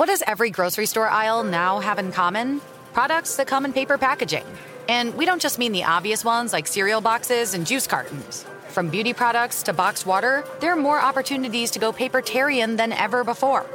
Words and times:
What 0.00 0.06
does 0.06 0.22
every 0.26 0.48
grocery 0.48 0.86
store 0.86 1.10
aisle 1.10 1.44
now 1.44 1.78
have 1.80 1.98
in 1.98 2.10
common? 2.10 2.62
Products 2.94 3.36
that 3.36 3.46
come 3.46 3.66
in 3.66 3.74
paper 3.74 3.98
packaging. 3.98 4.46
And 4.88 5.14
we 5.14 5.26
don't 5.26 5.42
just 5.42 5.58
mean 5.58 5.72
the 5.72 5.84
obvious 5.84 6.24
ones 6.24 6.54
like 6.54 6.66
cereal 6.66 7.02
boxes 7.02 7.52
and 7.52 7.66
juice 7.66 7.86
cartons. 7.86 8.46
From 8.68 8.88
beauty 8.88 9.12
products 9.12 9.62
to 9.64 9.74
boxed 9.74 10.06
water, 10.06 10.42
there 10.60 10.72
are 10.72 10.76
more 10.76 10.98
opportunities 10.98 11.70
to 11.72 11.78
go 11.78 11.92
papertarian 11.92 12.78
than 12.78 12.92
ever 12.92 13.24
before. 13.24 13.66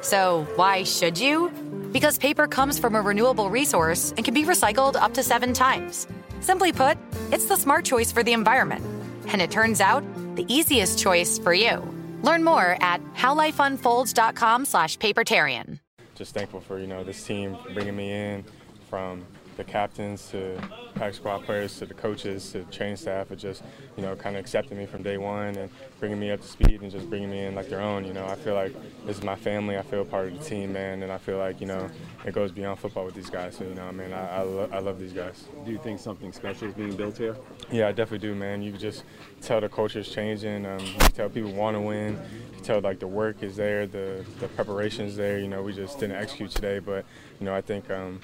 So, 0.00 0.48
why 0.56 0.82
should 0.82 1.16
you? 1.16 1.50
Because 1.92 2.18
paper 2.18 2.48
comes 2.48 2.76
from 2.76 2.96
a 2.96 3.00
renewable 3.00 3.48
resource 3.48 4.12
and 4.16 4.24
can 4.24 4.34
be 4.34 4.42
recycled 4.42 4.96
up 4.96 5.14
to 5.14 5.22
seven 5.22 5.52
times. 5.52 6.08
Simply 6.40 6.72
put, 6.72 6.98
it's 7.30 7.44
the 7.44 7.56
smart 7.56 7.84
choice 7.84 8.10
for 8.10 8.24
the 8.24 8.32
environment. 8.32 8.84
And 9.28 9.40
it 9.40 9.52
turns 9.52 9.80
out, 9.80 10.02
the 10.34 10.44
easiest 10.52 10.98
choice 10.98 11.38
for 11.38 11.54
you. 11.54 11.97
Learn 12.22 12.44
more 12.44 12.76
at 12.80 13.02
howlifeunfolds.com 13.14 14.64
slash 14.64 14.98
papertarian. 14.98 15.80
Just 16.14 16.34
thankful 16.34 16.60
for, 16.60 16.80
you 16.80 16.86
know, 16.86 17.04
this 17.04 17.24
team 17.24 17.56
bringing 17.74 17.94
me 17.94 18.12
in 18.12 18.44
from 18.90 19.24
the 19.58 19.64
captains 19.64 20.28
to 20.30 20.56
pack 20.94 21.12
squad 21.12 21.42
players 21.44 21.76
to 21.78 21.84
the 21.84 21.92
coaches 21.92 22.52
to 22.52 22.58
the 22.60 22.72
training 22.72 22.96
staff 22.96 23.28
are 23.32 23.36
just, 23.36 23.64
you 23.96 24.04
know, 24.04 24.14
kind 24.14 24.36
of 24.36 24.40
accepting 24.40 24.78
me 24.78 24.86
from 24.86 25.02
day 25.02 25.18
one 25.18 25.56
and 25.56 25.68
bringing 25.98 26.18
me 26.18 26.30
up 26.30 26.40
to 26.40 26.46
speed 26.46 26.80
and 26.80 26.92
just 26.92 27.10
bringing 27.10 27.28
me 27.28 27.44
in 27.44 27.56
like 27.56 27.68
their 27.68 27.80
own. 27.80 28.04
You 28.04 28.12
know, 28.12 28.24
I 28.24 28.36
feel 28.36 28.54
like 28.54 28.72
this 29.04 29.18
is 29.18 29.24
my 29.24 29.34
family. 29.34 29.76
I 29.76 29.82
feel 29.82 30.04
part 30.04 30.28
of 30.28 30.38
the 30.38 30.44
team, 30.44 30.72
man, 30.72 31.02
and 31.02 31.10
I 31.10 31.18
feel 31.18 31.38
like, 31.38 31.60
you 31.60 31.66
know, 31.66 31.90
it 32.24 32.32
goes 32.32 32.52
beyond 32.52 32.78
football 32.78 33.04
with 33.04 33.16
these 33.16 33.30
guys. 33.30 33.56
So, 33.56 33.64
you 33.64 33.74
know, 33.74 33.84
I 33.84 33.90
mean, 33.90 34.12
I, 34.12 34.36
I, 34.36 34.42
lo- 34.42 34.70
I 34.72 34.78
love 34.78 35.00
these 35.00 35.12
guys. 35.12 35.44
Do 35.64 35.72
you 35.72 35.78
think 35.78 35.98
something 35.98 36.32
special 36.32 36.68
is 36.68 36.74
being 36.74 36.94
built 36.94 37.18
here? 37.18 37.36
Yeah, 37.72 37.88
I 37.88 37.92
definitely 37.92 38.28
do, 38.28 38.36
man. 38.36 38.62
You 38.62 38.70
just 38.70 39.02
tell 39.42 39.60
the 39.60 39.68
culture 39.68 39.98
is 39.98 40.08
changing. 40.08 40.66
Um, 40.66 40.78
you 40.78 40.98
tell 41.14 41.28
people 41.28 41.52
want 41.52 41.76
to 41.76 41.80
win. 41.80 42.12
You 42.12 42.54
can 42.54 42.62
tell 42.62 42.80
like 42.80 43.00
the 43.00 43.08
work 43.08 43.42
is 43.42 43.56
there, 43.56 43.88
the 43.88 44.24
the 44.38 44.46
preparation 44.48 45.06
is 45.06 45.16
there. 45.16 45.40
You 45.40 45.48
know, 45.48 45.62
we 45.62 45.72
just 45.72 45.98
didn't 45.98 46.14
execute 46.16 46.52
today, 46.52 46.78
but 46.78 47.04
you 47.40 47.46
know, 47.46 47.54
I 47.56 47.60
think. 47.60 47.90
Um, 47.90 48.20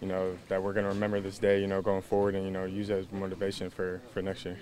you 0.00 0.08
know, 0.08 0.36
that 0.48 0.62
we're 0.62 0.72
going 0.72 0.86
to 0.86 0.92
remember 0.92 1.20
this 1.20 1.38
day, 1.38 1.60
you 1.60 1.66
know, 1.66 1.82
going 1.82 2.00
forward 2.00 2.34
and, 2.34 2.44
you 2.44 2.50
know, 2.50 2.64
use 2.64 2.88
it 2.88 2.98
as 2.98 3.12
motivation 3.12 3.68
for, 3.68 4.00
for 4.12 4.22
next 4.22 4.46
year. 4.46 4.58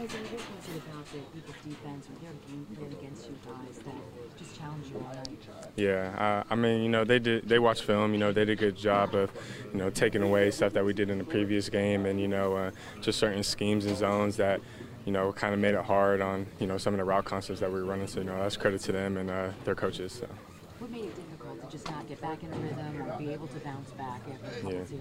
Isaiah, 0.00 0.20
what 0.20 0.32
was 0.32 0.68
it 0.68 0.82
about 0.82 1.06
the 1.12 1.18
Eagles 1.38 1.56
defense 1.64 2.08
or 2.08 2.20
their 2.20 2.32
game 2.48 2.66
plan 2.74 2.92
against 2.92 3.28
you 3.28 3.36
guys 3.46 3.78
that 3.78 4.38
just 4.38 4.58
challenged 4.58 4.90
you 4.90 4.96
all 4.96 5.14
night? 5.14 5.28
Yeah, 5.76 6.14
uh, 6.18 6.52
I 6.52 6.56
mean, 6.56 6.82
you 6.82 6.88
know, 6.88 7.04
they 7.04 7.18
did. 7.18 7.48
They 7.48 7.58
watched 7.58 7.84
film. 7.84 8.12
You 8.12 8.18
know, 8.18 8.32
they 8.32 8.44
did 8.44 8.58
a 8.58 8.60
good 8.60 8.76
job 8.76 9.14
of, 9.14 9.30
you 9.72 9.78
know, 9.78 9.90
taking 9.90 10.22
away 10.22 10.50
stuff 10.50 10.72
that 10.72 10.84
we 10.84 10.92
did 10.92 11.08
in 11.08 11.18
the 11.18 11.24
previous 11.24 11.68
game, 11.68 12.04
and 12.04 12.20
you 12.20 12.28
know, 12.28 12.56
uh, 12.56 12.70
just 13.00 13.18
certain 13.18 13.42
schemes 13.42 13.86
and 13.86 13.96
zones 13.96 14.36
that, 14.36 14.60
you 15.04 15.12
know, 15.12 15.32
kind 15.32 15.54
of 15.54 15.60
made 15.60 15.74
it 15.74 15.84
hard 15.84 16.20
on, 16.20 16.46
you 16.58 16.66
know, 16.66 16.78
some 16.78 16.94
of 16.94 16.98
the 16.98 17.04
route 17.04 17.24
concepts 17.24 17.60
that 17.60 17.72
we 17.72 17.80
were 17.80 17.86
running. 17.86 18.06
So, 18.06 18.20
you 18.20 18.26
know, 18.26 18.36
that's 18.42 18.56
credit 18.56 18.80
to 18.82 18.92
them 18.92 19.16
and 19.16 19.30
uh, 19.30 19.50
their 19.64 19.74
coaches. 19.74 20.12
So. 20.12 20.28
What 21.62 21.72
made 21.72 21.72
it 21.72 21.72
difficult 21.72 21.72
to 21.72 21.76
just 21.76 21.90
not 21.90 22.08
get 22.08 22.20
back 22.20 22.42
in 22.42 22.50
the 22.50 22.56
rhythm 22.56 23.02
or 23.02 23.18
be 23.18 23.32
able 23.32 23.46
to 23.48 23.58
bounce 23.60 23.90
back 23.90 24.20
after 24.32 24.60
the 24.62 24.72
Yeah. 24.72 24.84
series? 24.84 25.00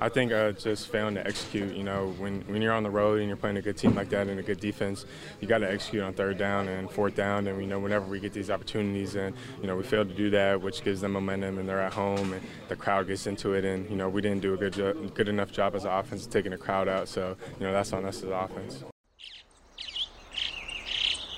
I 0.00 0.08
think 0.08 0.32
uh, 0.32 0.52
just 0.52 0.88
failing 0.88 1.14
to 1.14 1.26
execute. 1.26 1.74
You 1.74 1.84
know, 1.84 2.14
when, 2.18 2.42
when 2.42 2.62
you're 2.62 2.72
on 2.72 2.82
the 2.82 2.90
road 2.90 3.18
and 3.20 3.28
you're 3.28 3.36
playing 3.36 3.56
a 3.56 3.62
good 3.62 3.76
team 3.76 3.94
like 3.94 4.10
that 4.10 4.26
and 4.28 4.38
a 4.38 4.42
good 4.42 4.60
defense, 4.60 5.06
you 5.40 5.48
got 5.48 5.58
to 5.58 5.70
execute 5.70 6.02
on 6.02 6.12
third 6.14 6.38
down 6.38 6.68
and 6.68 6.90
fourth 6.90 7.14
down. 7.14 7.46
And 7.46 7.56
we 7.56 7.66
know 7.66 7.78
whenever 7.78 8.06
we 8.06 8.20
get 8.20 8.32
these 8.32 8.50
opportunities, 8.50 9.14
and 9.14 9.34
you 9.60 9.66
know 9.66 9.76
we 9.76 9.82
fail 9.82 10.04
to 10.04 10.14
do 10.14 10.30
that, 10.30 10.60
which 10.60 10.82
gives 10.84 11.00
them 11.00 11.12
momentum, 11.12 11.58
and 11.58 11.68
they're 11.68 11.80
at 11.80 11.92
home, 11.92 12.32
and 12.32 12.42
the 12.68 12.76
crowd 12.76 13.06
gets 13.08 13.26
into 13.26 13.52
it. 13.54 13.64
And 13.64 13.88
you 13.90 13.96
know 13.96 14.08
we 14.08 14.20
didn't 14.20 14.42
do 14.42 14.54
a 14.54 14.56
good 14.56 14.72
jo- 14.74 14.94
good 15.14 15.28
enough 15.28 15.50
job 15.52 15.74
as 15.74 15.84
an 15.84 15.90
offense 15.92 16.26
of 16.26 16.32
taking 16.32 16.52
the 16.52 16.58
crowd 16.58 16.88
out. 16.88 17.08
So 17.08 17.36
you 17.58 17.66
know 17.66 17.72
that's 17.72 17.92
on 17.92 18.04
us 18.04 18.18
as 18.18 18.24
an 18.24 18.32
offense. 18.32 18.84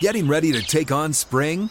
Getting 0.00 0.26
ready 0.28 0.52
to 0.52 0.60
take 0.60 0.90
on 0.92 1.12
spring? 1.12 1.70